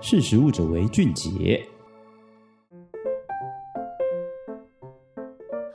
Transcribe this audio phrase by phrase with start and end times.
[0.00, 1.66] 识时务者为俊杰。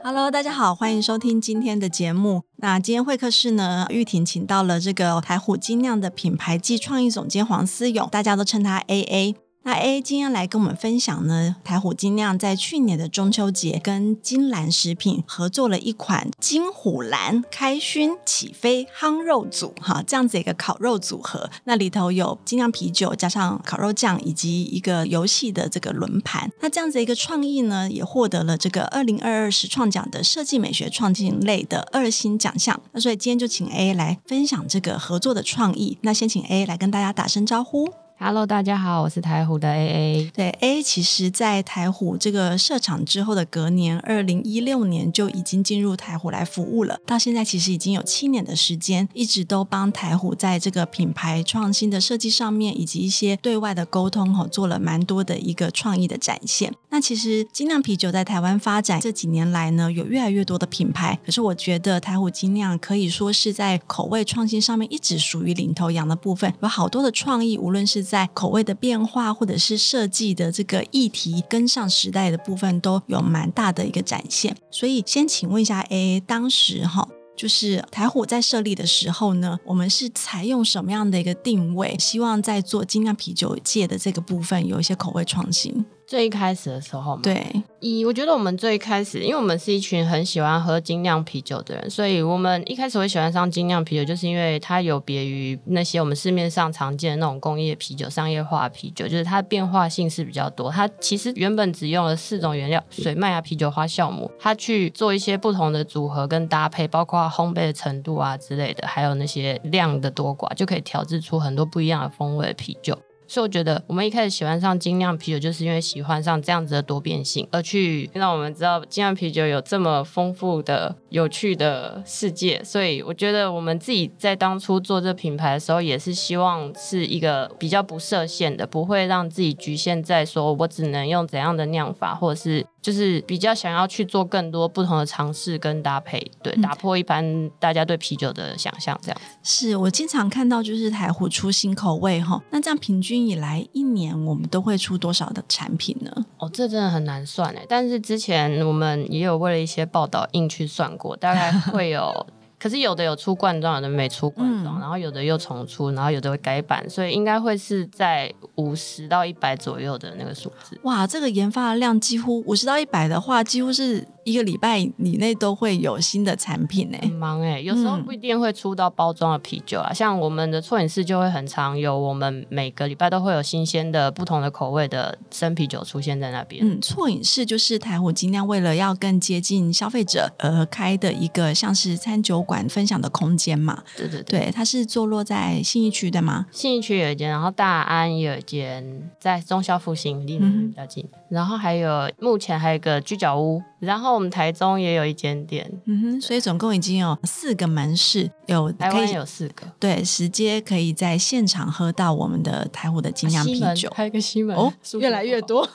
[0.02, 2.42] Hello，大家好，欢迎收听今天的节目。
[2.56, 9.34] 那今天会客室呢，玉婷请到了这个台虎精酿的品牌暨创意总监黄思勇，大家都称他 AA。
[9.64, 21.48] 那 A 今天来跟我们分享呢，台虎精酿在去年的中秋节跟金兰食品合作了一款金虎兰开熏起飞夯肉组，哈，这样子一个烤肉组合。
[21.62, 26.50] 那里头有精酿啤酒加上烤肉酱以及一个游戏的这个轮盘。
[26.60, 32.80] 那这样子一个创意呢，也获得了这个二零二二时创奖的设计美学创新类的二星奖项。
[32.90, 35.98] 那所以今天就请 A 来分享这个合作的创意。
[36.02, 38.01] 那先请 A 来跟大家打声招呼。
[38.24, 40.30] Hello，大家好，我是台虎的 AA。
[40.30, 47.00] 对，AA 其实，在台虎这个设厂之后的隔年，二零一六年就已经进入台虎来服务了。
[47.04, 56.72] 到现在其实已经有七年的时间，一直都帮台虎在这个品牌创新的设计上面，以及一些对外的沟通，哈，做了蛮多的一个创意的展现。
[56.90, 61.18] 那其实精酿啤酒在台湾发展这几年来呢，有越来越多的品牌。
[61.26, 74.54] 可是我觉得台虎精酿可以说是在口味创新上面一直属于领头羊的部分，有好多的创意，无论是在口味的变化，或者是设计的这个议题跟上时代的部分，都有蛮大的一个展现。
[74.70, 81.96] 所以，先请问一下，A，当时哈，就是台虎在设立的时候呢，我们是采用什么样的一个定位？
[81.98, 85.82] 希望在做精酿啤酒界的这个部分有一些口味创新。
[86.12, 87.42] 最一开始的时候嘛，对，
[87.80, 100.70] 以我觉得我们最一开始，因为我们是一群很喜欢喝精酿啤酒的人，所以我们一开始会喜欢上精酿啤酒，就是因为它有别于那些我们市面上常见的那种工业啤酒、商业化啤酒，就是它的变化性是比较多。
[100.70, 112.98] 它其实原本只用了四种原料：水、麦芽、啤酒花、酵母，它去做一些不同的组合跟搭配，包括烘焙的程度啊之类的，还有那些量的多寡，就可以调制出很多不一样的风味的啤酒。
[113.32, 122.62] 所以我觉得，我们一开始喜欢上精酿啤酒，就是因为喜欢上这样子的多变性，而去让我们知道精酿啤酒有这么丰富的、有趣的世界。
[122.62, 132.66] 所以我觉得，我们自己在当初做这品牌的时候，也是希望是一个比较不设限的，不会让自己局限在说我只能用怎样的酿法，或者是。
[132.82, 139.30] 就是比较想要去做更多不同的尝试跟搭配，对，打破一般大家对啤酒的想象，这样子。
[139.44, 146.12] 是我经常看到，就是台虎出新口味哈，那这样平均以来一年我们都会出多少的产品呢？
[146.38, 152.26] 哦，这真的很难算哎，但是之前我们也有为了一些报道硬去算过，大概会有。
[152.62, 160.78] 可是有的有出罐装，有的没出罐装，嗯，然后有的又重出，然后有的会改版，所以应该会是在五十到一百左右的那个数字。
[160.84, 164.06] 哇，这个研发的量几乎五十到一百的话，几乎是。
[164.24, 176.64] 一个礼拜以内都会有新的产品呢，很忙哎，有时候不一定会出到包装的啤酒啊，嗯、像我们的错饮室就会很常有，我们每个礼拜都会有新鲜的不同的口味的生啤酒出现在那边。
[176.64, 183.82] 嗯，错饮室就是台虎精酿为了要更接近消费者而开的一个像是餐酒馆分享的空间嘛。
[183.96, 186.46] 对对对，对，它是坐落在信义区的吗？
[186.52, 193.60] 信义区有一间，然后大安也有一间，在忠孝复兴离你比较近，嗯，然后还有目前还有一个居酒屋。
[193.82, 205.68] 然后我们台中也有一间店，嗯哼，所以总共已经有四个门市，有台湾有四个，对，直接可以在现场喝到我们的台虎的精酿啤酒，还有一个西门哦，越来越多，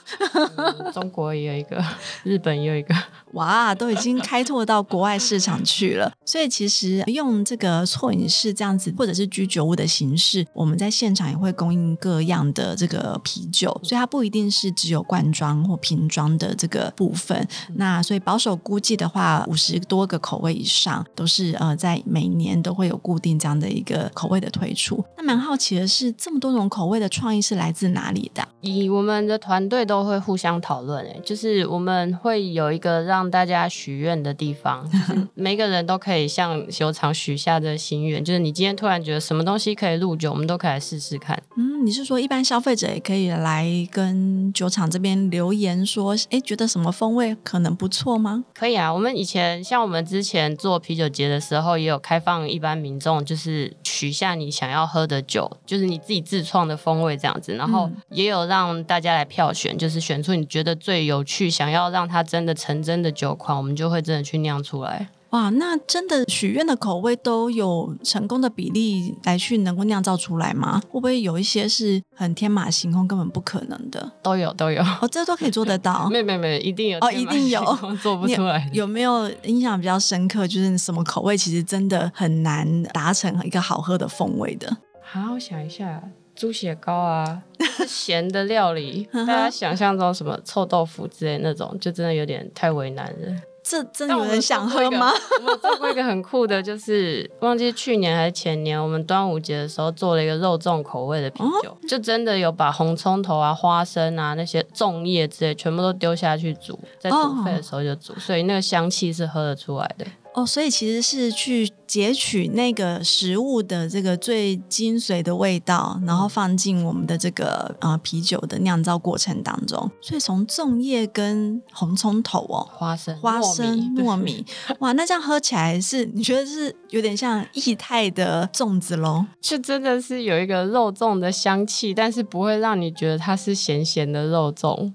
[0.56, 1.84] 嗯、中国也有一个，
[2.24, 2.94] 日本也有一个。
[3.34, 6.10] 哇，都已经开拓到国外市场去了。
[6.24, 17.46] 所以其实用这个错饮室这样子，或者是居酒屋的形式，我们在现场也会供应各样的这个啤酒，所以它不一定是只有罐装或瓶装的这个部分。
[17.74, 25.04] 那所以保守估计的话，五十多个口味以上都是呃在每年都会有固定这样的一个口味的推出。
[25.18, 28.42] 那蛮好奇的是，这么多种口味的创意是来自哪里的？
[28.62, 34.88] 以我们的团队都会互相讨论，哎，就是我们会有一个让让大家许愿的地方，
[35.34, 38.24] 每个人都可以向酒厂许下的心愿。
[38.24, 41.36] 就是你今天突然觉得什么东西可以入酒，我们都可以来试试看。
[41.56, 48.44] 嗯，你是说一般消费者也可以来跟酒厂这边留言说，哎，觉得什么风味可能不错吗？
[48.54, 63.08] 可以啊，我们以前像我们之前做啤酒节的时候，也有开放一般民众，就是取下你想要喝的酒，就是你自己自创的风味这样子，然后也有让大家来票选，就是选出你觉得最有趣，想要让它真的成真的。
[63.18, 65.08] 酒款，我们就会真的去酿出来。
[65.30, 70.80] 哇，那真的许愿的口味都有成功的比例来去能够酿造出来吗？
[70.88, 74.10] 会不会有一些是很天马行空、根本不可能的？
[74.22, 74.80] 都有，都有。
[74.82, 76.08] 哦，这都可以做得到。
[76.10, 76.98] 没没没，一定有。
[77.00, 77.62] 哦，一定有。
[78.02, 78.70] 做不 出来。
[78.72, 80.48] 有没有印象比较深刻？
[80.48, 84.78] 就是什么口味其实真的很难达成一个好喝的风味的？
[85.02, 86.02] 好，我想一下。
[86.34, 87.42] 猪血糕啊，
[87.84, 93.36] 咸的料理，大家想象中什么臭豆腐之类那种，就真的有点太为难了。
[93.68, 95.12] 这真的有人想喝吗？
[95.46, 110.06] 我做过一个很酷的，就是 忘记去年还是前年，我们端午节的时候做了一个肉粽口味的啤酒，哦、就真的有把红葱头啊、花生啊那些粽叶之类全部都丢下去煮，在煮沸的时候就煮，哦、所以那个香气是喝得出来的。
[110.38, 119.90] 哦，所以其实是去截取那个食物的这个最精髓的味道，然后放进我们的这个呃啤酒的酿造过程当中。
[120.00, 124.44] 所以从粽叶跟红葱头哦，花生、花生、糯米，
[124.78, 129.26] 哇，那这样喝起来是你觉得是有点像液态的粽子喽？
[129.40, 134.92] 就真的是有一个肉粽的香气，但是不会让你觉得它是咸咸的肉粽，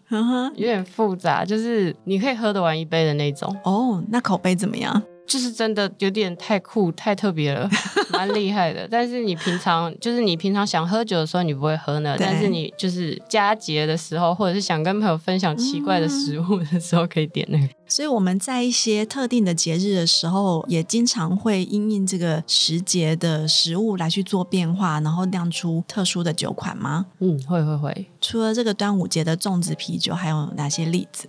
[0.56, 3.54] 有点复杂，就是你可以喝得完一杯的那种。
[3.66, 5.04] 哦，那口碑怎么样？
[5.26, 7.70] 就是真的有点太酷、太特别了，
[8.12, 8.88] 蛮厉害的。
[8.90, 12.16] 但是你平常就是你平常想喝酒的时候，你不会喝呢。
[12.20, 17.68] 但是你就是佳节的时候，或者是想跟朋友分享奇怪的食物的时候，可以点那个。
[17.88, 27.06] 所以我们在一些特定的节日的时候，也经常会因应这个时节的食物来去做变化，然后酿出特殊的酒款吗？
[27.20, 28.08] 嗯，会会会。
[28.20, 31.28] 除了这个端午节的粽子啤酒，还有哪些例子？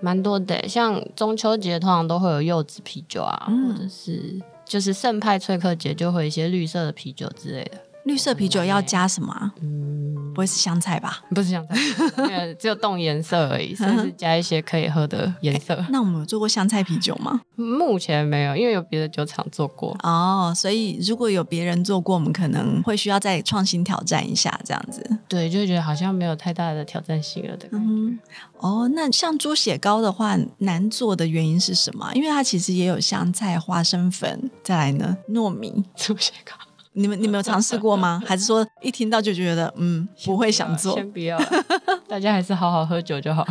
[0.00, 7.78] 蛮多的，像中秋节通常都会有柚子啤酒啊，嗯、或者是就是圣派崔克节就会有一些绿色的啤酒之类的。
[8.06, 9.52] 绿色啤酒要加什么？
[9.60, 11.20] 嗯，不会是香菜吧？
[11.34, 15.74] 不是香菜，只有动颜色而已， 甚至加一些可以喝的颜色。
[15.74, 17.40] 欸， 那我们有做过香菜啤酒吗？
[17.56, 19.96] 目前没有，因为有别的酒厂做过。
[20.04, 25.04] 哦，所以如果有别人做过，我们可能会需要再创新挑战一下，这样子。
[25.26, 27.86] 对，就会觉得好像没有太大的挑战性了的感觉。
[27.88, 28.18] 嗯，
[28.58, 32.12] 哦，那像猪血糕的话，难做的原因是什么？
[32.14, 35.82] 因为它其实也有香菜、花生粉，再来呢，糯米。
[35.96, 36.54] 猪血糕。
[36.98, 38.20] 你们你们有尝试过吗？
[38.26, 40.94] 还是说一听到就觉得嗯不会想做？
[40.94, 41.38] 先不要，
[42.08, 43.46] 大家还是好好喝酒就好。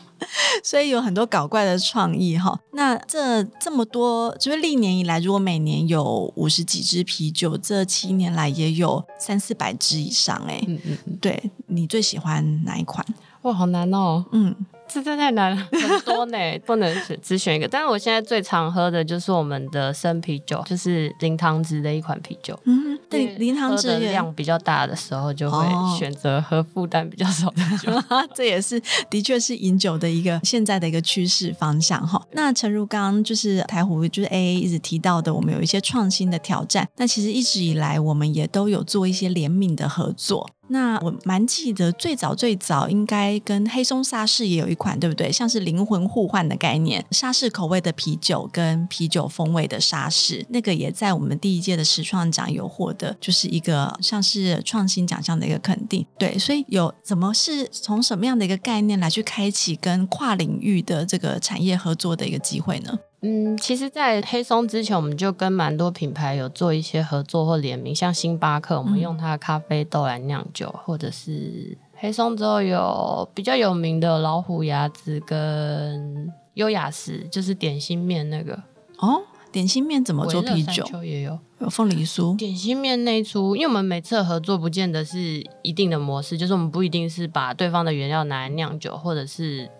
[0.62, 2.58] 所以有很多搞怪的创意哈。
[2.72, 10.62] 那这这么多，就是历年以来，如果每年有五十几支啤酒，这七年来也有三四百支以上哎。
[10.68, 11.18] 嗯嗯嗯。
[11.20, 13.04] 对，你最喜欢哪一款？
[13.42, 14.24] 哇，好难哦。
[14.32, 14.54] 嗯。
[14.92, 17.66] 这真太难了， 很多呢，不能只选一个。
[17.66, 22.58] 但是我现在最常喝的就是我们的生啤酒，就是零糖值的一款啤酒。
[22.64, 25.66] 嗯，对，零糖值量比较大的时候，就会
[25.98, 27.90] 选择喝负担比较少的酒。
[28.10, 32.20] 哦、 这也是的确是饮酒的一个现在的一个趋势方向哈。
[32.32, 36.86] 那诚如刚刚就是台湖就是 AA 一直提到的，我们有一些创新的挑战。
[36.96, 40.50] 那其实一直以来我们也都有做一些联名的合作。
[40.72, 45.30] 那我蛮记得最早最早应该跟黑松沙士也有一款，对不对？
[45.30, 56.06] 像是灵魂互换的概念，沙士口味的啤酒跟啤酒风味的沙士，那个也在我们第一届的时创奖有获得，就是一个像是创新奖项的一个肯定。
[56.18, 62.98] 对，所以有怎么是从什么样的一个概念来去开启跟跨领域的这个产业合作的一个机会呢？
[63.24, 78.60] 嗯，其实，在黑松之前，我们就跟蛮多品牌有做一些合作或联名，像星巴克，我们用它的咖啡豆来酿酒，嗯、或者是黑松之后有比较有名的老虎牙子跟优雅石，就是点心面那个
[78.98, 79.22] 哦，
[79.52, 81.04] 点心面怎么做啤酒？
[81.04, 82.36] 也有有凤梨酥。
[82.36, 89.70] 点心面那一出，因为我们每次合作不见得是一定的模式，就是我们不一定是把对方的原料拿来酿酒，或者是。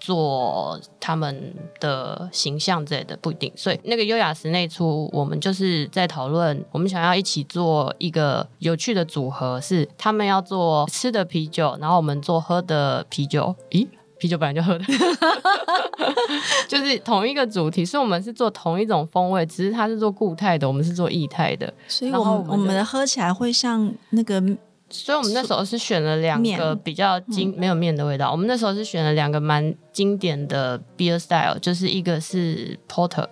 [0.00, 13.54] 做他们的形象之类的不一定，所以那个优雅时那出，我们就是在讨论，我们想要一起做一个有趣的组合，是他们要做吃的啤酒，然后我们做喝的啤酒。
[13.70, 13.86] 咦，
[14.18, 14.84] 啤酒本来就喝的，
[16.68, 24.42] 就是同一个主题，所以我们是做同一种风味，只是它是做固态的，我们是做液态的，所以我们我们，我们的喝起来会像那个。
[24.90, 28.30] 所以我们那时候是选了两个比较经没有面的味道。
[28.30, 33.26] 我们那时候是选了两个蛮经典的 beer style，就是一个是 porter，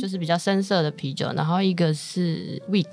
[0.00, 2.86] 就是比较深色的啤酒，然后一个是 wheat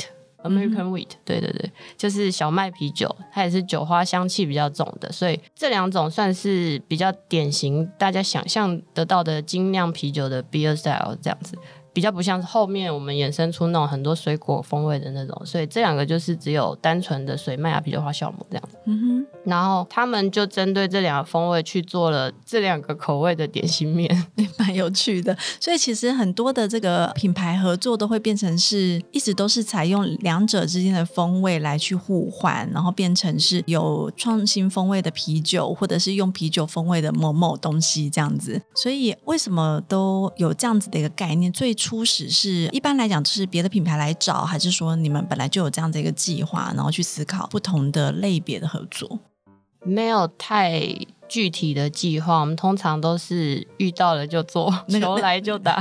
[0.44, 5.10] American wheat，对对对，就是小麦啤酒，它也是酒花香气比较重的。
[5.10, 11.58] 所以这两种算是比较典型，大家想象得到的精酿啤酒的 beer style 这样子。
[11.94, 18.73] 比较不像后面我们衍生出那种很多水果风味的那种，所以这两个就是只有单纯的水麦芽啤酒花酵母这样子。
[18.86, 19.26] 嗯哼。
[19.46, 24.26] 然后他们就针对这两个风味去做了这两个口味的点心面，
[24.58, 25.36] 蛮有趣的。
[25.60, 38.62] 所以其实很多的这个品牌合作都会变成是一直都是采用两者之间的风味来去互换，然后变成是有创新风味的啤酒，或者是用啤酒风味的某某东西这样子。
[38.74, 41.52] 所以为什么都有这样子的一个概念？
[41.52, 49.20] 最初始是一般来讲是别的品牌来找，还是说你们本来就有这样的一个计划，然后去思考不同的类别的合作？
[49.86, 50.82] 没有太
[51.28, 55.78] 具体的计划，我们通常都是遇到了就做， 球来就打。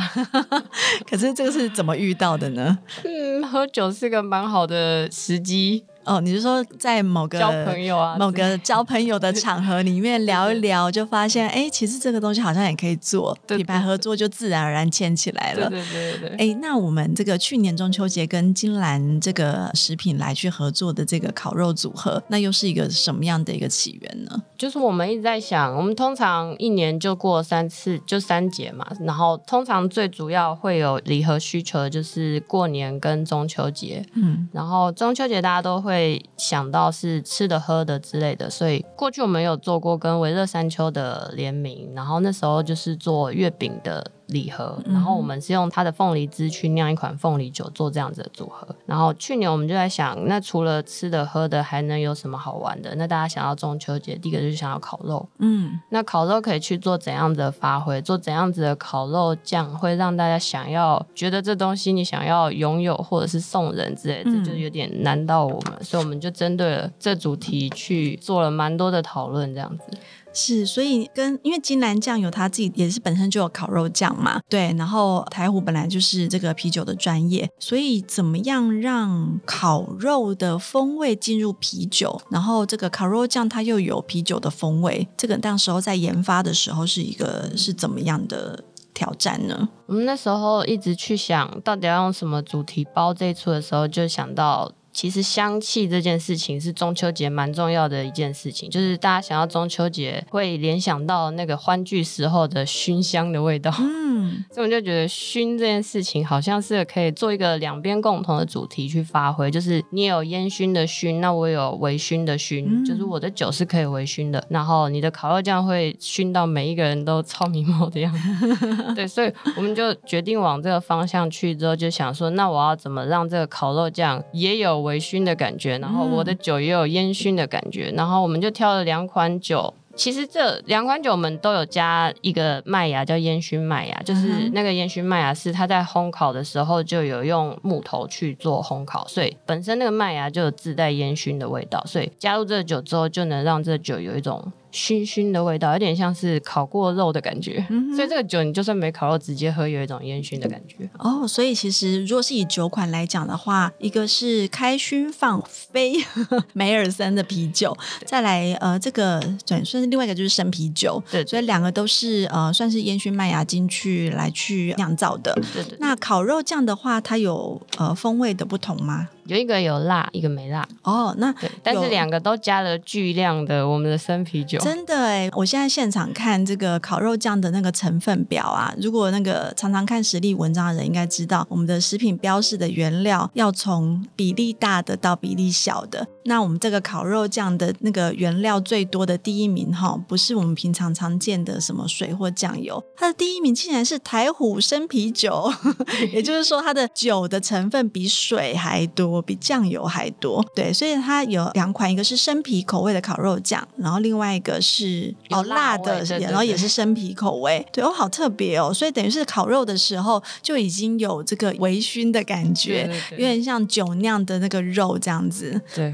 [1.09, 2.79] 可是这个是怎么遇到的呢？
[3.05, 5.85] 嗯，喝酒是个蛮好的时机。
[6.05, 15.71] 哦，你是说在某个交朋友啊，某个交朋友的场合里面聊一聊，就发现哎，其实这个东西好像也可以做，对对对，品牌合作就自然而然牵起来了。
[15.71, 16.37] 对对对。
[16.37, 24.43] 哎，那我们这个去年中秋节跟金兰这个食品来去合作的这个烤肉组合，那又是一个什么样的一个起源呢？
[24.59, 35.92] 就是我们一直在想，我们通常一年就过三次，就三节嘛，然后通常最主要会有礼盒需求的就是过年跟中秋节，嗯，然后中秋节大家都会。
[35.93, 44.11] 会想到是吃的喝的之类的，所以过去我们有做过跟维热山丘的联名，然后那时候就是做月饼的。
[44.33, 48.67] 礼盒，然后我们是用它的凤梨汁去酿一款凤梨酒，做这样子的组合。
[48.87, 52.95] 然后去年我们就在想，那除了吃的喝的，还能有什么好玩的？
[52.97, 58.01] 那大家想要中秋节，第一个就是想要烤肉，嗯，那烤肉可以去做怎样子的发挥？
[58.03, 69.85] 做怎样子的烤肉酱，会让大家想要觉得这东西你想要拥有，或者是送人之类的，这就有点难到我们，所以我们就针对了这主题去做了蛮多的讨论，这样子。
[70.33, 89.69] 是，所以跟因为金兰酱油它自己也是本身就有烤肉酱嘛，对，然后台虎本来就是这个啤酒的专业，所以怎么样让烤肉的风味进入啤酒，然后这个烤肉酱它又有啤酒的风味，这个当时候在研发的时候是一个是怎么样的挑战呢？
[89.87, 94.73] 我们那时候一直去想到底要用什么主题包这一出的时候，就想到。
[94.93, 103.73] 其实香气这件事情是中秋节蛮重要的一件事情，就是大家想要中秋节会联想到那个欢聚时候的熏香的味道。
[103.79, 118.93] 嗯， 所以我就觉得熏这件事情好像是可以做一个两边共同的主题去发挥，就是你有烟熏的熏，那我有微熏的熏，嗯、就是我的酒是可以微熏的，然后你的烤肉酱会熏到每一个人都超迷茫的样子。
[118.95, 124.82] 对，所以我们就决定往这个方向去之后，就想说，那我要怎么让这个烤肉酱也有。
[124.83, 129.73] 微醺的感觉，然后我的酒也有烟熏的感觉，嗯、然后我们就挑了两款酒。
[129.95, 144.53] 其实这两款酒我们都有加一个麦芽，叫烟熏麦芽，就是那个烟熏麦芽是它在烘烤的时候就有用木头去做烘烤，所以本身那个麦芽就有自带烟熏的味道，所以加入这个酒之后，就能让这个酒有一种。
[144.73, 150.89] 熏熏的味道，有点像是烤过肉的感觉，嗯、所以这个酒你就算没烤肉，直接喝有一种烟熏的感觉。
[150.99, 156.03] 哦，所以其实如果是以酒款来讲的话，一个是开熏放飞
[156.55, 157.77] 梅尔森的啤酒，
[158.07, 165.35] 再来呃这个对，算是另外一个就是生啤酒，对，所以两个都是呃算是烟熏麦芽进去来去酿造的。
[165.35, 165.79] 对，对对。
[165.79, 169.09] 那烤肉酱的话，它有呃风味的不同吗？
[169.27, 170.67] 有一个有辣，一个没辣。
[170.83, 174.59] 哦，那对，但是两个都加了巨量的我们的生啤酒。
[174.59, 186.07] 真的哎，我现在现场看这个烤肉酱的那个成分表啊，如果那个常常看实力文章的人应该知道，我们的食品标示的原料要从比例大的到比例小的。
[186.25, 195.51] 那我们这个烤肉酱的那个原料最多的第一名哈，不是我们平常常见的什么水或酱油，它的第一名竟然是台虎生啤酒，
[196.13, 199.23] 也就是说它的酒的成分比水还多。
[199.25, 215.93] 比酱油还多，对，所以它有两款，一个是生啤口味的烤肉酱，然后另外一个是哦辣的，对对对，然后也是生啤口味，对哦，好特别哦，所以等于是烤肉的时候就已经有这个微醺的感觉，有点像酒酿的那个肉这样子，对。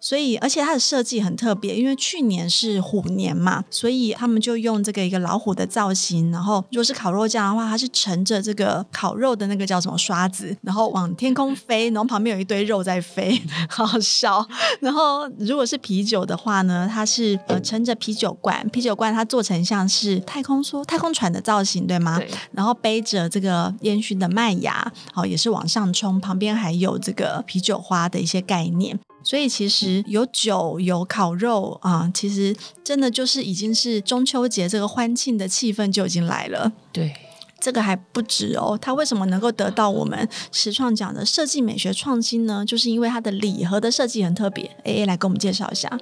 [0.00, 6.30] 所以，而且它的设计很特别，因为去年是虎年嘛，所以他们就用这个一个老虎的造型。
[6.32, 14.44] 然后，如果是烤肉酱的话，它是乘着这个烤肉的那个叫什么刷子，然后往天空飞，然后旁边有一堆肉在飞， 好好笑。
[14.80, 22.18] 然后，如果是啤酒的话呢，它是呃乘着啤酒罐，啤酒罐它做成像是太空梭、太空船的造型，对吗？
[22.18, 22.26] 对。
[22.52, 28.98] 然后背着这个烟熏的麦芽，好，也是往上冲，旁边还有这个啤酒花的一些概念。
[29.30, 36.72] 所以其实有酒有烤肉啊，其实真的就是已经是中秋节这个欢庆的气氛就已经来了。
[36.90, 37.14] 对，
[37.60, 38.76] 这个还不止哦。
[38.82, 42.64] 它为什么能够得到我们实创奖的设计美学创新呢？
[42.66, 44.68] 就是因为它的礼盒的设计很特别。
[44.84, 45.96] AA 来给我们介绍一下。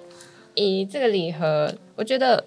[0.55, 2.47] 以这个礼盒，我觉得。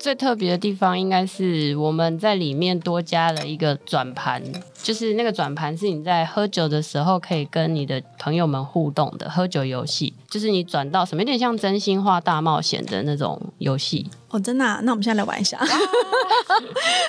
[0.00, 4.42] 最特别的地方应该是我们在里面多加了一个转盘，
[4.82, 14.06] 就是那个转盘是你在喝酒的时候可以跟你的朋友们互动的喝酒游戏，就是你转到什么有点像真心话大冒险的那种游戏。
[14.30, 14.80] 哦，真的、啊？
[14.84, 15.58] 那我们现在来玩一下。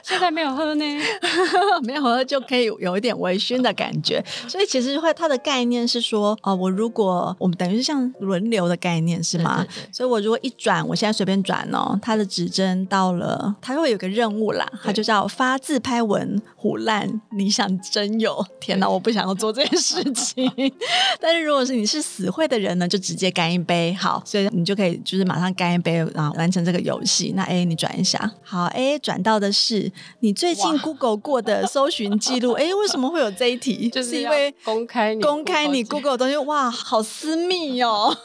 [0.03, 0.85] 现在没有喝呢，
[1.83, 4.23] 没有喝就可以有一点微醺的感觉。
[4.47, 9.63] 所以其实会它的概念是说，哦，我如果我们等于是像轮流的概念是吗？
[9.63, 9.89] 对对对。
[9.93, 18.43] 所以我如果一转，我现在随便转哦，它的指针到了，它会有个任务啦，它就叫发自拍文虎烂，你想真有？
[18.59, 20.51] 天哪，我不想要做这件事情。
[21.21, 27.10] 但是如果是你是死会的人呢，就直接干一杯，好，所以你就可以就是马上干一杯，然后完成这个游戏。
[27.35, 32.53] 那 A 你转一下，好，A 转到的是你最近 Google 过的搜寻记录。
[32.53, 33.89] 哎，为什么会有这一题？
[33.89, 38.15] 就是因为公开公开你 Google 的东西，哇，好私密哦，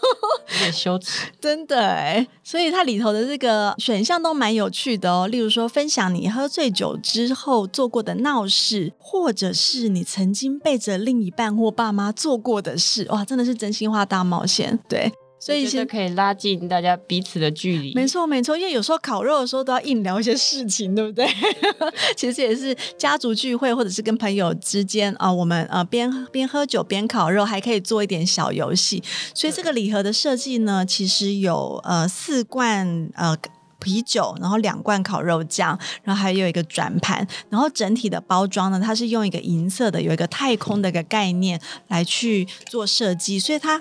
[0.53, 2.27] 有点羞耻， 真的哎。
[2.43, 15.13] 所以它里头的这个选项都蛮有趣的哦，例如说分享你喝醉酒之后做过的闹事，或者是你曾经背着另一半或爸妈做过的事，哇，真的是真心话大冒险，对。
[15.47, 17.95] 所以是可以拉近大家彼此的距离。
[17.95, 21.25] 没错，没错，因为有时候烤肉的时候都要硬聊一些事情，对不对？
[22.17, 29.01] 其实也是家族聚会或者是跟朋友之间啊、呃，我们呃边边喝酒边烤肉，还可以做一点小游戏。
[29.33, 33.37] 所以这个礼盒的设计呢，其实有呃四罐呃
[33.79, 43.81] 啤酒，然后两罐烤肉酱，然后还有一个转盘，然后整体的包装呢，它是用一个银色的，有一个太空的一个概念来去做设计，所以它。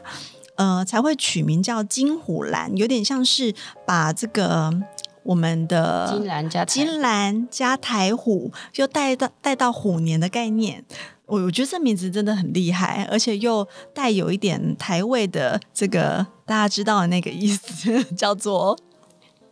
[0.56, 3.54] 呃，才会取名叫金虎兰，有点像是
[3.86, 4.74] 把这个
[5.24, 10.84] 我们的金兰加金兰加台虎，就带到带到虎年的概念。
[11.26, 18.78] 我我觉得这名字真的很厉害，而且又带有一点台味的这个大家知道的那个意思， 叫做。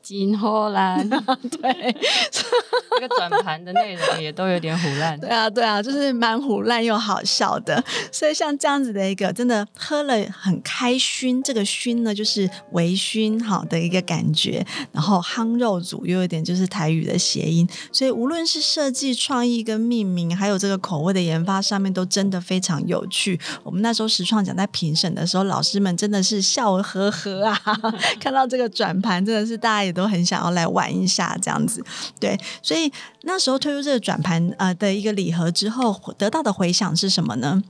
[0.04, 1.08] 金荷兰，
[1.50, 1.96] 对，
[2.30, 5.18] 这个转盘的内容也都有点唬烂。
[5.22, 7.82] 对啊，对啊，就是蛮唬烂又好笑的。
[8.12, 14.66] 所以像这样子的一个，真的喝了很开熏，这个熏呢就是微醺好的一个感觉。
[14.92, 23.40] 然后夯肉组又有点就是台语的谐音，所以无论是设计创意跟命名，还有这个口味的研发上面，都真的非常有趣。
[23.64, 27.58] 我们那时候实创奖在评审的时候，老师们真的是笑呵呵啊，
[28.20, 29.93] 看到这个转盘真的是大家也。
[29.94, 31.84] 都很想要来玩一下这样子，
[32.20, 37.64] 对，所以那时候推出这个转盘呃的一个礼盒之后，得到的回响是什么呢？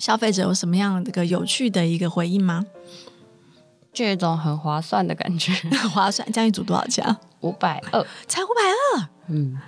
[0.00, 2.64] 消费者有什么样的一个有趣的一个回应吗？
[3.92, 5.52] 就有一种很划算的感觉，
[5.92, 6.26] 划算。
[6.32, 7.04] 这样一组多少钱？
[7.40, 9.58] 五百二，才五百二，嗯。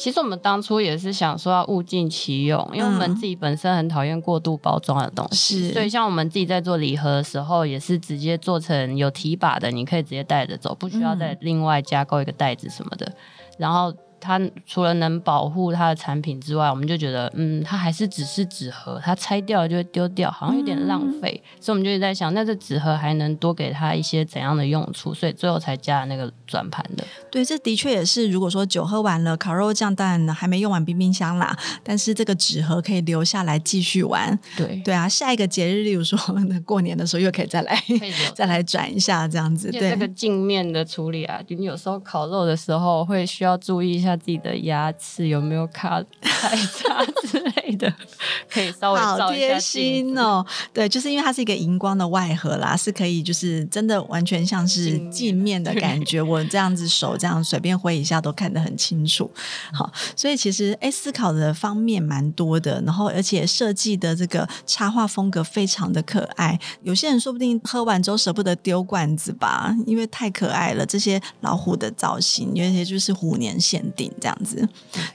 [0.00, 5.72] 其实我们当初也是想说要物尽其用，因为我们自己本身很讨厌过度包装的东西，嗯。
[5.74, 13.14] 所以像我们自己在做礼盒的时候，也是直接做成有提把的，你可以直接带着走，不需要再另外加购一个袋子什么的，嗯、
[13.58, 13.92] 然后。
[14.20, 25.14] 它除了能保护它的产品之外，我们就觉得，嗯，它还是只是纸盒，它拆掉了就会丢掉，好像有点浪费，嗯、所以我们就在想，那这纸盒还能多给它一些怎样的用处？
[25.14, 27.04] 所以最后才加了那个转盘的。
[27.30, 28.28] 对，这的确也是。
[28.28, 34.38] 如果说酒喝完了，烤肉酱当然还没用完，冰冰箱啦，但是这个纸盒可以留下来继续玩。
[34.56, 36.18] 对对啊，下一个节日，例如说
[36.64, 37.82] 过年的时候，又可以再来
[38.34, 39.70] 再来转一下这样子。
[39.70, 44.09] 对，这个镜面的处理啊，你有时候烤肉的时候会需要注意一下。
[44.16, 47.92] 自己的牙齿有没有卡太差之类的，
[48.50, 56.22] 可以稍微贴心哦，对，就是因为它是一个荧光的外盒啦，是可以就是真的完全像是镜面的感觉。
[56.22, 59.30] 我这样子手这样随便挥一下都看得很清楚。
[59.72, 66.58] 好，所以其实哎，思考的方面蛮多的，然后而且设计的这个插画风格非常的可爱。
[66.82, 70.86] 有些人说不定喝完之后舍不得丢罐子吧，因为太可爱了。
[70.86, 73.99] 这些老虎的造型，有些就是虎年限定。
[74.20, 74.68] 这样子，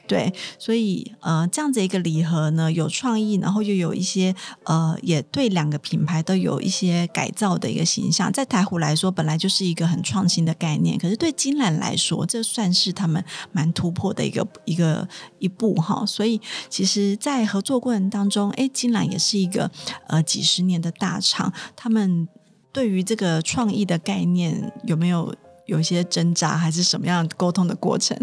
[0.07, 8.31] 对，所以呃，这样子一个礼盒呢，有创意，然后又有一些呃，也对两个品牌都有一些改造的一个形象。
[8.31, 15.07] 在台虎来说，本来就是一个很创新的概念，可是对金兰来说，这算是他们蛮突破的一个一个
[15.39, 16.05] 一步哈。
[16.05, 19.71] 所以，其实，在合作过程当中，哎，金兰也是一个
[20.07, 22.27] 呃几十年的大厂，他们
[22.73, 25.33] 对于这个创意的概念有没有？
[25.65, 28.17] 有一些挣扎还是什么样沟通的过程？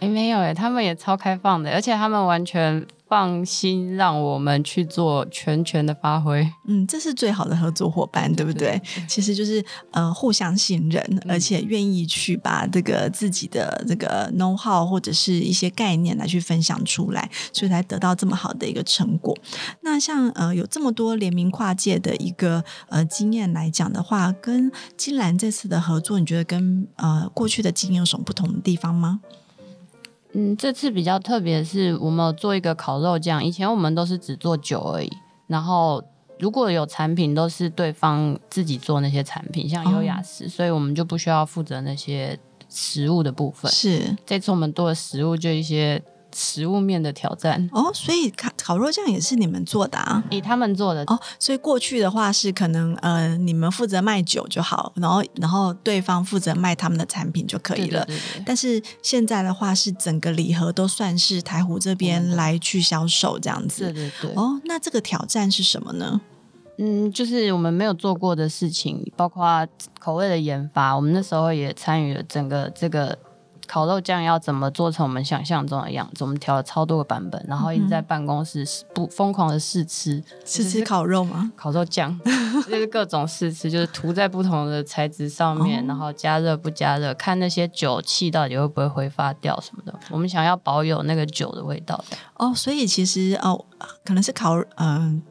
[0.00, 6.50] 诶，没有诶，他们也超开放的，而且他们完全放心让我们去做全权的发挥。
[6.66, 8.70] 嗯，这是最好的合作伙伴，对不对？
[8.70, 19.36] 对对对，其实就是呃互相信任，嗯、而且愿意去把这个自己的这个 know how 或者是一些概念来去分享出来，所以才得到这么好的一个成果。
[19.82, 29.20] 那像呃有这么多联名跨界的一个呃经验来讲的话，跟金兰这次的合作，你觉得跟呃过去的经验有什么不同的地方吗？
[30.38, 33.42] 嗯，这次比较特别的是，我们有做一个烤肉酱。
[33.42, 35.10] 以前我们都是只做酒而已，
[35.46, 36.02] 然后
[36.38, 43.72] 如果有产品，都是对方自己做那些产品，像优雅食，哦、所以我们就不需要负责那些食物的部分。
[43.72, 46.02] 是，这次我们做的食物就一些。
[46.36, 50.22] 食物面的挑战哦，所以烤烤肉酱也是你们做的啊？
[50.30, 58.04] 以他们做的哦，所以过去的话是可能呃，你们负责卖酒就好，然后然后对方负责卖他们的产品就可以了。
[58.04, 63.90] 对对对对，但是现在的话是整个礼盒都算是台湖这边来去销售这样子。
[63.90, 64.30] 对对对。
[64.34, 66.20] 哦，那这个挑战是什么呢？
[66.78, 69.66] 嗯，就是我们没有做过的事情，包括
[69.98, 73.18] 口味的研发，我们那时候也参与了整个这个。
[73.66, 76.24] 烤肉酱要怎么做成我们想象中的样子？
[76.24, 81.50] 我们调了超多个版本，然后一直在办公室不疯狂的试吃，试吃烤肉吗？
[81.56, 82.18] 烤肉酱
[82.68, 89.94] 就是各种试吃，就是涂在不同的材质上面，哦、然后加热不加热，看那些酒气到底会不会挥发掉什么的。
[90.10, 92.16] 我们想要保有那个酒的味道的。
[92.34, 93.64] 哦，所以其实哦，
[94.04, 94.76] 可能是烤嗯。
[94.76, 95.22] 呃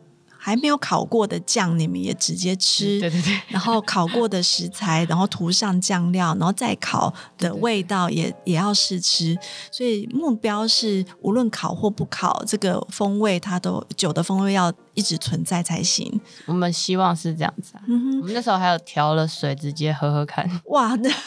[0.46, 3.00] 还没有烤过的酱，你们也直接吃。
[3.00, 3.42] 对对对。
[3.48, 9.36] 然后烤过的食材，然后涂上酱料，然后再烤的味道也也要试吃。
[9.72, 16.20] 所以目标是，无论烤或不烤，这个风味它都酒的风味要一直存在才行。
[16.48, 17.84] 我们希望是这样子啊。
[17.88, 18.20] 嗯哼。
[18.22, 20.50] 我们那时候还有调了水，直接喝喝看。
[20.66, 21.10] 哇，那。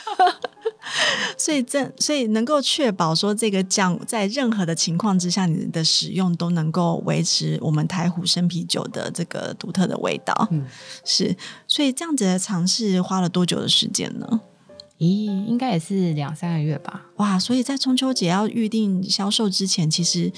[1.36, 10.48] 所以这所以能够确保说这个酱在任何的情况之下，你的使用都能够维持我们台虎生啤酒的这个独特的味道。
[10.50, 10.64] 嗯，
[11.04, 11.36] 是。
[11.66, 14.40] 所以这样子的尝试花了多久的时间呢？
[14.98, 17.04] 咦，应该也是两三个月吧。
[17.16, 20.32] 哇，所以在中秋节要预定销售之前，其实。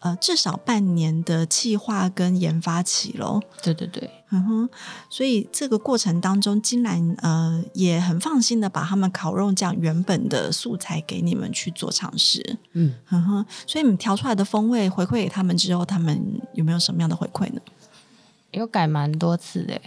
[0.00, 3.40] 呃，至少半年的企划跟研发期喽。
[3.62, 4.68] 对对对，嗯哼，
[5.08, 12.58] 所以这个过程当中，金兰呃也很放心的把他们烤肉酱原本的素材给你们去做尝试。
[12.72, 17.60] 嗯哼哼，所以你们调出来的风味回馈给他们之后，他们有没有什么样的回馈呢？
[18.52, 19.80] 有改蛮多次的。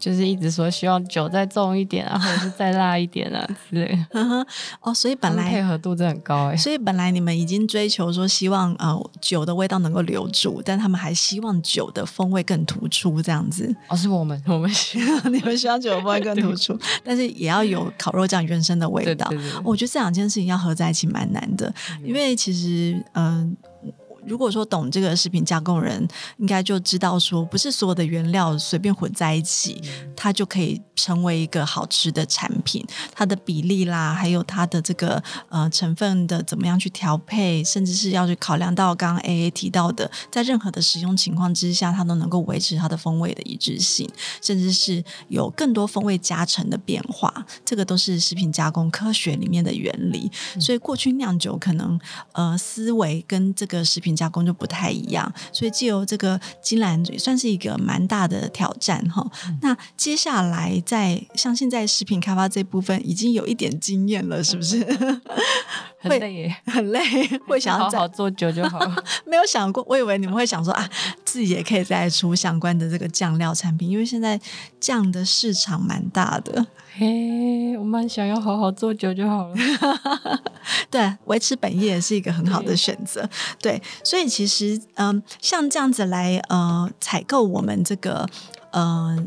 [0.00, 4.46] 就是一直说希望酒再重一点啊， 或者是再辣一点啊之类的。
[4.80, 6.56] 哦，所以本来配合度真的很高哎。
[6.56, 13.72] 所以本来你们已经追求说希望呃酒的味道能够留住，但他们还希望酒的风味更突出这样子。
[13.88, 19.28] 哦，是我们 我们希望你们希望酒的风味更突出，但是也要有烤肉酱原生的味道。
[19.28, 23.56] 对对对对，我觉得这两件事情要合在一起蛮难的，嗯、因为其实嗯。
[23.82, 23.90] 呃
[24.30, 29.82] 如果说懂这个食品加工人，应该就知道说，不是所有的原料随便混在一起，
[30.14, 32.86] 它就可以成为一个好吃的产品。
[33.12, 44.08] 它的比例啦，还有它的这个呃成分的怎么样去调配，甚至是要去考量到刚刚 AA 提到的，在任何的使用情况之下，它都能够维持它的风味的一致性，
[44.40, 47.34] 甚至是有更多风味加成的变化。
[47.64, 50.30] 这个都是食品加工科学里面的原理。
[50.60, 51.98] 所以过去酿酒可能
[52.30, 54.16] 呃思维跟这个食品。
[54.20, 59.26] 加工就不太一样，所以借由这个金兰也算是一个蛮大的挑战哈。
[59.46, 64.84] 嗯、那接下来在像现在食品开发这部分已经有一点经验了，是不是？
[66.02, 67.00] 很累耶，很累，
[67.46, 68.78] 会想要好好做酒就好。
[69.24, 70.88] 没有想过，我以为你们会想说啊，
[71.24, 74.38] 自己也可以再出相关的这个酱料产品，因为现在
[74.78, 76.66] 酱的市场蛮大的。
[77.00, 79.54] 嘿，我们想要好好做酒就好了。
[80.90, 83.26] 对，维持本业也是一个很好的选择。
[83.58, 88.28] 对，对，所以其实嗯，像这样子来呃采购我们这个
[88.72, 89.16] 嗯。
[89.16, 89.24] 呃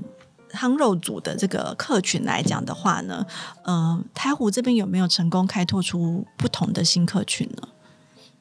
[0.54, 3.26] 夯肉组的这个客群来讲的话呢，
[3.64, 7.70] 嗯、呃，台湖这边有没有成功开拓出不同的新客群呢？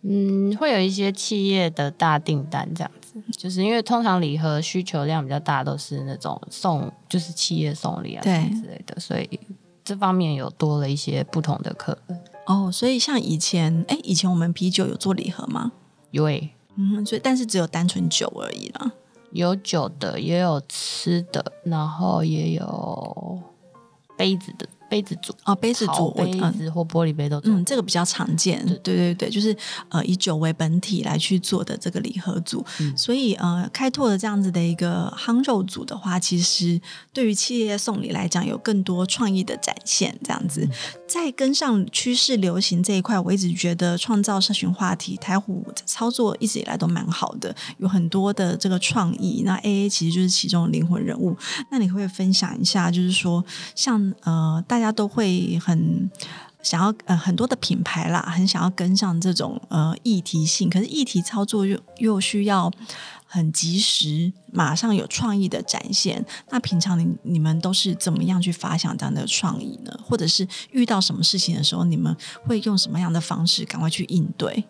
[0.02, 9.40] 嗯，会有一些企业的大订单这样子，就是因为通常礼盒需求量比较大，都是那种送，就是企业送礼啊对之类的，所以
[9.84, 12.20] 这方面有多了一些不同的客人。
[12.46, 15.72] 哦，所以像以前，哎，以前我们啤酒有做礼盒吗？
[16.10, 18.92] 有诶，嗯，所以但是只有单纯酒而已啦。
[19.30, 23.38] 有酒的，也有吃的，然后也有
[24.16, 28.62] 杯子的杯子组哦，杯子组，杯子或玻璃杯都嗯，这个比较常见。
[28.66, 29.56] 对对对对，就是
[29.88, 32.62] 呃以酒为本体来去做的这个礼盒组。
[32.78, 36.78] 嗯、所以呃开拓了这样子的一个夯肉组的话，其实
[37.10, 40.14] 对于企业送礼来讲，有更多创意的展现。
[40.22, 40.68] 这样子，
[41.08, 49.42] 在跟上趋势流行这一块，我一直觉得创造社群话题，台虎操作一直以来都蛮好的，有很多的这个创意。
[49.46, 51.34] 那 AA 其实就是其中的灵魂人物。
[51.70, 53.42] 那你会分享一下，就是说
[53.74, 54.81] 像呃大。
[54.81, 56.10] 大大家都会很
[56.60, 62.68] 想要呃很多的品牌啦，很想要跟上这种呃议题性，可是议题操作又又需要
[63.24, 66.26] 很及时，马上有创意的展现。
[66.50, 69.96] 那平常你你们都是怎么样去发想这样的创意呢？
[70.02, 74.64] 或者是遇到什么事情的时候，你们会用什么样的方式赶快去应对？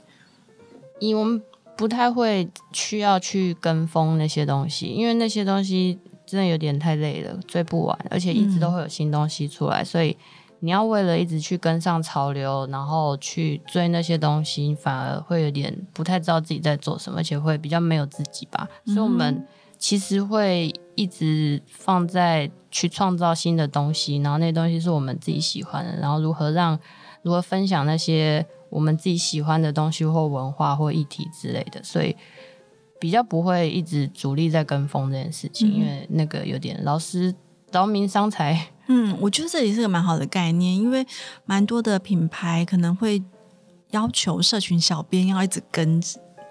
[1.01, 1.43] 因为我们
[1.75, 5.99] 不太会需要去跟风那些东西，因为那些东西。
[6.33, 10.17] 真的有点太累了，追不完，而且一直都会有新东西出来，嗯、所以
[10.61, 18.67] 你要为了一直去跟上潮流，然后去追那些东西，反而会有点不太知道自己在做什么，而且会比较没有自己吧。
[18.87, 26.81] 嗯、所以，我们其实会一直放在去创造新的东西，然后那东西是我们自己喜欢的，然后如何让
[27.21, 32.17] 如何分享那些我们自己喜欢的东西或文化或议题之类的，所以。
[33.03, 37.35] 比较不会一直主力在跟风这件事情，嗯、因为那个有点劳师
[37.73, 38.69] 劳民伤财。
[38.87, 41.05] 嗯，我觉得这也是个蛮好的概念，因为
[41.45, 43.21] 蛮多的品牌可能会
[43.91, 46.01] 要求社群小编要一直跟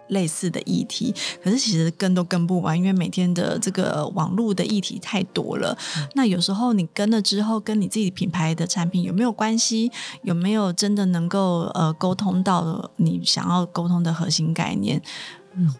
[0.10, 5.78] 类似的议题，可是其实跟都跟不完，因为每天的这个网络的议题太多了。
[5.98, 9.90] 嗯、那有时候你跟了之后，跟你自己品牌的产品有没有关系？
[10.24, 15.02] 有没有真的能够呃沟通到你想要沟通的核心概念？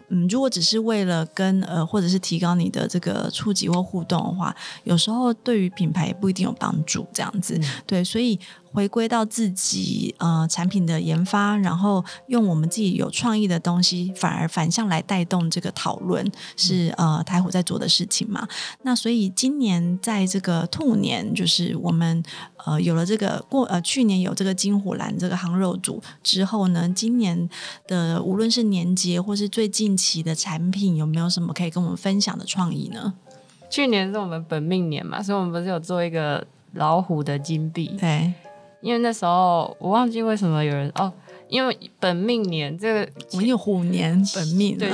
[0.08, 4.54] 嗯，如果只是为了跟呃，或者是提高你的这个触及或互动的话，
[4.84, 7.06] 有时候对于品牌也不一定有帮助。
[7.12, 8.38] 这样子，嗯、对，所以。
[8.72, 18.48] 回归到自己呃产品的研发，然后用我们自己有创意的东西，反而反向来带动这个讨论，是呃台虎在做的事情嘛？
[18.82, 22.22] 那所以今年在这个兔年，就是我们
[22.64, 27.48] 呃有了这个过呃去年有这个金虎兰这个行肉组之后呢，今年
[27.86, 33.14] 的无论是年节或是最近期的产品，有没有什么可以跟我们分享的创意呢？
[33.68, 37.96] 去年是我们本命年嘛，所以我们不是有做一个老虎的金币？
[38.00, 38.32] 对。
[38.82, 41.10] 因为那时候我忘记为什么有人哦，
[41.48, 44.90] 因为本命年这个我们有虎年本命，对，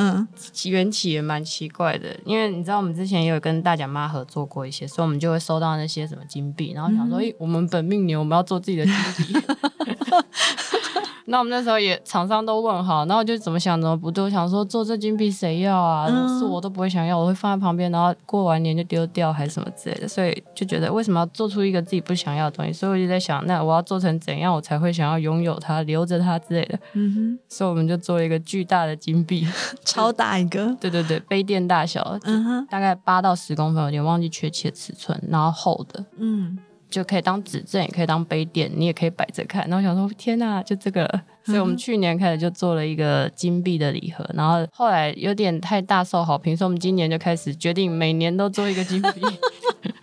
[0.70, 2.08] 缘起也蛮奇怪的。
[2.24, 8.94] 因为你知道我们之前也有跟大甲妈合作过一些，所以我们就会收到那些什么金币，然后想说，诶、嗯，我们本命年我们要做自己的金
[9.26, 9.34] 币。
[11.30, 16.06] 那我们那时候也厂商都问好，然后我就怎么想怎么不对，我想说做这金币谁要啊？
[16.08, 22.72] 嗯、是我都不会想要，我会放在旁边，然后过完年就丢掉还是什么之类的，所以就觉得为什么要做出一个自己不想要的东西？
[22.72, 26.78] 所以我就在想，那我要做成怎样我才会想要拥有它、留着它之类的？
[26.94, 29.46] 嗯哼， 所以我们就做了一个巨大的金币，
[29.84, 36.58] 超大一个， 对对对，杯垫大小，嗯哼，大概八到十公分，有点忘记确切尺寸，然后厚的，嗯。
[36.90, 39.62] 就可以当指证，也可以当杯垫，你也可以摆着看。
[39.68, 41.08] 然后我想说，天哪，就这个！
[41.44, 49.22] 所以我们去年开始就做了一个金币的礼盒，嗯、然后后来有点太大受好评，所以我们今年就开始决定每年都做一个金币，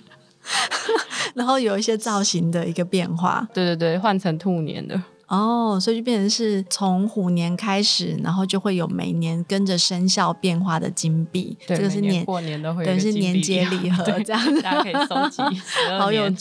[1.36, 3.48] 然后有一些造型的一个变化。
[3.54, 5.00] 对对对，换成兔年的。
[5.28, 11.58] 哦，所以就变成是从虎年开始，然后就会有每年跟着生肖变化的金币。
[11.66, 15.62] 对，这个是年，年过年都会对，是年节礼盒这样子，大家可以收集。
[15.98, 16.32] 好有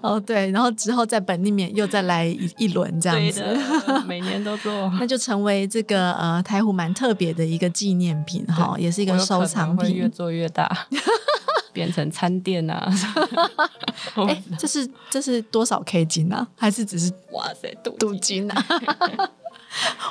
[0.00, 3.44] 哦，对，然后之后在本命年又再来一一轮这样子，
[4.06, 10.86] 每年都做，那就成为这个呃台虎蛮特别的一个纪念品哈，也是一个收藏品，越做越大。
[11.72, 12.90] 变成餐店啊！
[14.14, 16.46] 哎、欸，这是这是多少 K 金啊？
[16.56, 18.64] 还是只是哇塞镀镀金啊？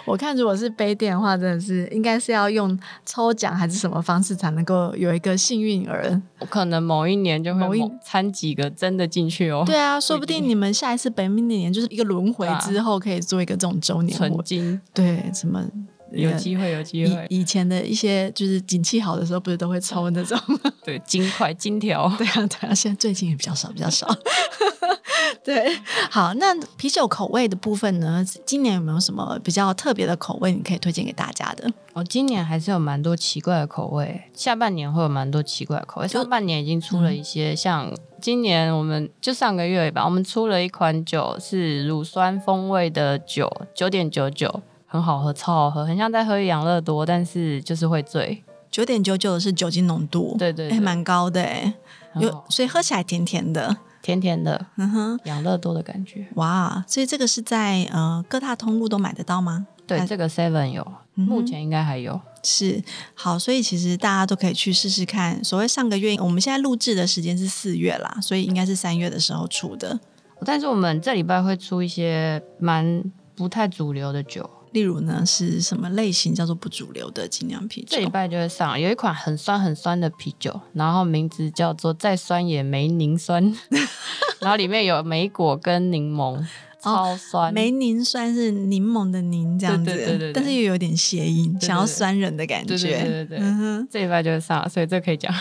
[0.06, 6.20] 我看如果是杯垫的话，真的是应该是要用抽奖还是什么方式才能够有一个幸运儿？
[6.40, 9.64] 我可能某一年就会某一掺几个真的进去哦。
[9.66, 14.82] 对啊，说不定 你们下一次本命年就是一个轮回之后，可以做一个这种周年纯金。
[14.96, 15.64] 对，什么？
[16.12, 17.26] 有机会，有机会。
[17.30, 20.38] 以前的一些就是景气好的时候，不是都会抽那种？
[20.84, 22.08] 对，金块、金条。
[22.18, 22.74] 对啊，对啊。
[22.74, 24.08] 现在最近也比较少，比较少。
[25.44, 25.76] 对，
[26.10, 28.24] 好，那啤酒口味的部分呢？
[28.46, 31.72] 今年有没有什么比较特别的口味，你可以推荐给大家的？
[31.94, 34.22] 哦，今年还是有蛮多奇怪的口味。
[34.34, 36.08] 下半年会有蛮多奇怪的口味。
[36.08, 44.62] 上半年已经出了一些，嗯、像今年我们就上个月吧，我们出了一款酒是乳酸风味的酒，九点九九。
[44.92, 48.44] 很好喝，超好喝，很像在喝养乐多，但是就是会醉。
[48.70, 51.74] 九点九九的是酒精浓度，对对，还蛮高的哎，
[52.16, 53.78] 有，所以喝起来甜甜的。
[54.02, 56.28] 甜甜的，嗯哼，养乐多的感觉。
[56.34, 59.68] 哇，所以这个是在呃各大通路都买得到吗？
[59.88, 62.20] 对，这个 Seven 有，目前应该还有。
[62.44, 65.42] 是，好，所以其实大家都可以去试试看。
[65.44, 70.00] 所谓上个月，我们现在录制的时间是四月啦，所以应该是三月的时候出的。
[70.44, 73.04] 但是我们这礼拜会出一些蛮
[73.36, 74.50] 不太主流的酒。
[74.72, 77.88] 例如呢，是什么类型叫做不主流的精酿啤酒？
[77.92, 83.54] 这礼拜就会上，有一款很酸很酸的啤酒，然后名字叫做再酸也没柠酸，
[84.40, 86.46] 然后里面有梅果跟柠檬。
[86.82, 92.76] 超酸，梅柠酸是柠檬的柠这样子，对对对对，但是又有点谐音，想要酸人的感觉。
[92.76, 95.34] 对对对对，对，嗯，这礼拜就是上，所以这可以讲。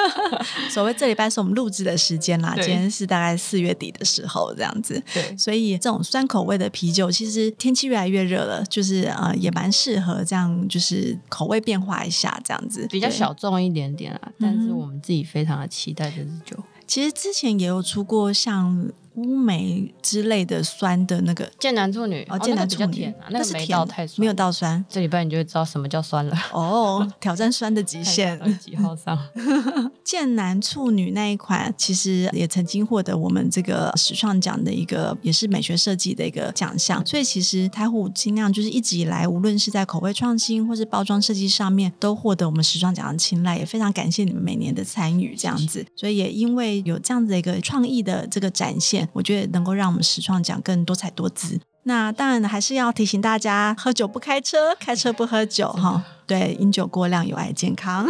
[0.70, 5.02] 所谓这礼拜是我们录制的时间啦，今天是大概四月底的时候这样子。
[5.12, 14.32] 对，所以这种酸口味的啤酒，其实天气越来越热了，就是呃也蛮适合这样，就是口味变化一下这样子，比较小众一点点啊。
[14.38, 16.56] 但是我们自己非常的期待这支酒。
[16.86, 18.90] 其实之前也有出过像。
[19.14, 24.84] 乌梅之类的酸的那个剑南处女哦，剑南处女，甜啊，那个没到太酸，没有到酸。
[24.88, 28.40] 这礼拜你就会知道什么叫酸了哦，挑战酸的极限。
[28.58, 29.18] 几号上？
[30.02, 37.04] 剑南处女那一款其实也曾经获得我们这个时创奖的一个，也是美学设计的一个奖项。
[37.06, 43.56] 所以其实台虎精酿就是一直以来，无论是在口味创新或是包装设计上面，都获得我们时创奖的青睐。
[43.58, 45.86] 也非常感谢你们每年的参与，这样子。
[45.94, 49.03] 所以也因为有这样子的一个创意的这个展现。
[49.12, 51.60] 我觉得能够让我们实创奖更多彩多姿。
[51.86, 55.70] 那当然还是要提醒大家：喝酒不开车，开车不喝酒。
[55.72, 58.08] 哈，对，饮酒过量有害健康。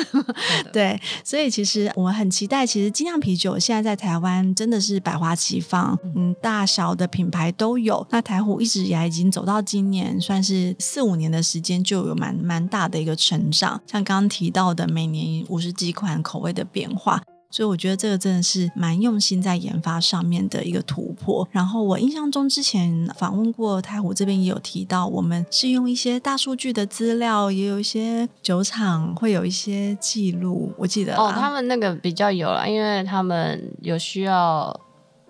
[0.72, 8.07] 对，所以其实我们很期待，其实精酿啤酒现在在台湾真的是百花齐放，嗯，大小的品牌都有。
[8.11, 13.80] 那台虎一直以来已经走到今年，算是四五年的时间，就有蛮蛮大的一个成长。
[13.88, 17.20] 像刚刚提到的，每年五十几款口味的变化。
[17.54, 21.46] 所以我觉得这个真的是蛮用心在研发上面的一个突破。
[21.52, 30.72] 然后我印象中之前访问过太湖这边也有提到，我们是用一些大数据的资料，也有一些酒厂会有一些记录。
[30.76, 34.80] 我记得哦，他们那个比较有了，因为他们有需要，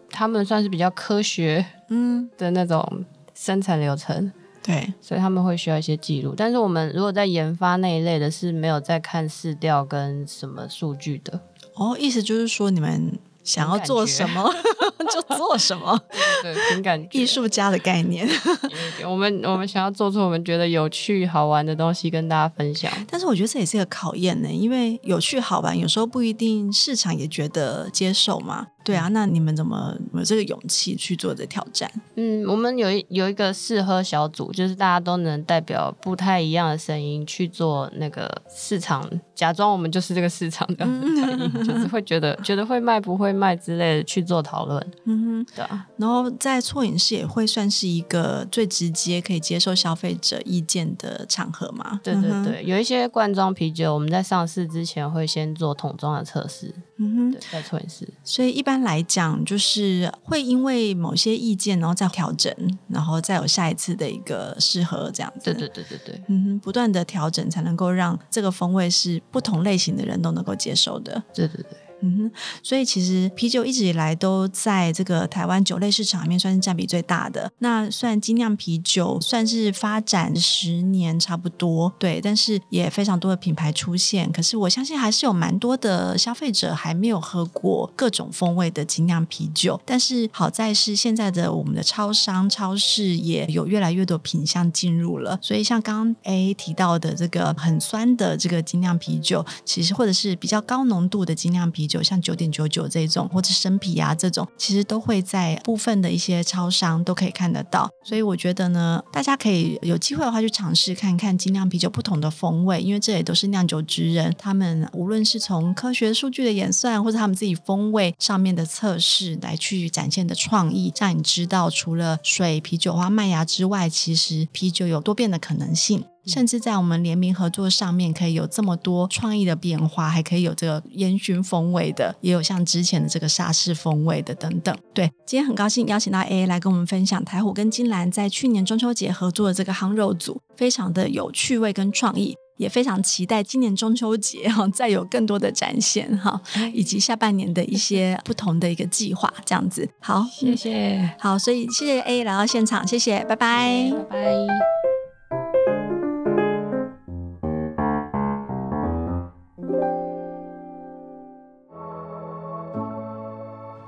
[0.08, 4.32] 他们算是比较科学嗯的那种生产流程，嗯、
[4.62, 6.32] 对，所以他们会需要一些记录。
[6.34, 11.38] 但是我们如果在研发那一类的，是没有在看市调跟什么数据的。
[11.76, 14.52] 哦，意思就是说你们想要做什么
[15.12, 16.00] 就做什么，
[16.42, 18.26] 对，凭感觉，艺术家的概念。
[19.06, 22.90] 我们我们想要做出我们觉得有趣好玩的东西跟大家分享。
[23.08, 28.68] 但是我觉得这也是一个考验呢，因为有趣好玩有时候不一定市场也觉得接受嘛。
[28.84, 31.90] 对啊，那你们怎么有这个勇气去做这挑战？
[32.16, 44.86] 嗯，我们有一有一个试喝小组，就是大家都能代表不太一样的声音去做那个市场，假装我们就是这个市场这样子反应，嗯、就是会觉得 觉得会卖不会卖之类的去做讨论。
[45.06, 45.86] 嗯哼，对啊。
[45.96, 51.98] 然后在错饮室也会算是一个最直接可以接受消费者意见的场合嘛？
[52.02, 56.74] 对对对，有一些罐装啤酒，我们在上市之前会先做桶装的测试。
[56.98, 58.73] 嗯哼，对，在错饮室，所以一般。
[58.78, 62.52] 来讲，就是会因为某些意见，然后再调整，
[62.88, 65.52] 然后再有下一次的一个适合这样子。
[65.52, 71.22] 对对对对对，嗯哼，不断的调整才能够让这个风味是不同类型的人都能够接受的。
[71.34, 71.83] 对对对。
[72.04, 72.30] 嗯哼，
[72.62, 77.50] 所以其实啤酒一直以来都在这个台湾酒类市场里面算是占比最大的。
[77.60, 84.30] 那虽然精酿啤酒算是发展十年差不多，对，但是也非常多的品牌出现。
[84.30, 89.80] 可是我相信还是有蛮多的消费者还没有喝过各种风味的精酿啤酒。
[89.86, 95.38] 但是好在是现在的我们的超商、超市也有越来越多品项进入了。
[95.40, 101.93] 所以像刚刚 A 提到的这个很酸的这个精酿啤酒，其实或者是比较高浓度的精酿啤酒。
[101.94, 107.88] 有像九点九九这种，或者生啤啊这种，其实都会在部分的一些超商都可以看得到。
[108.04, 126.04] 所以我觉得呢，大家可以有机会的话去尝试看看精酿啤酒不同的风味，因为这也都是酿酒职人他们无论是从科学数据的演算，或者他们自己风味上面的测试来去展现的创意，让你知道除了水、啤酒花、麦芽之外，其实啤酒有多变的可能性。
[126.26, 134.76] 甚至在我们联名合作上面，可以有这么多创意的变化，还可以有这个烟熏风味的，也有像之前的这个沙士风味的等等。
[134.92, 146.40] 对，今天很高兴邀请到 AA 来跟我们分享台虎跟金兰在去年中秋节合作的这个夯肉组，非常的有趣味跟创意，也非常期待今年中秋节哈再有更多的展现哈，
[146.72, 149.88] 以及下半年的一些不同的一个计划这样子。
[150.00, 151.14] 好，谢谢。
[151.18, 154.93] 好，所以谢谢 AA 来到现场，谢谢，拜拜，拜拜。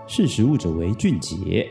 [0.06, 1.68] 识时务者为俊杰。